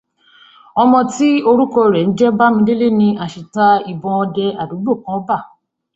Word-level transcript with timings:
Ọmọ 0.81 0.99
tí 1.13 1.29
orúkọ 1.49 1.81
rẹ̀ 1.93 2.05
ń 2.07 2.13
jẹ́ 2.17 2.35
Bámidélé 2.37 2.87
ni 2.99 3.07
àṣìta 3.23 3.65
ìbọn 3.91 4.15
ọdẹ 4.23 4.45
àdùgbò 4.61 4.93
kan 5.05 5.19
ba. 5.27 5.37